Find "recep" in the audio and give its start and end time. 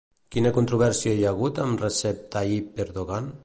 1.87-2.27